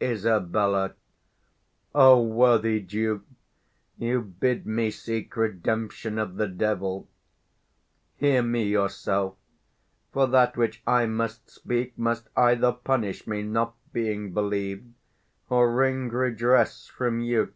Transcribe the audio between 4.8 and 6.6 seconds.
seek redemption of the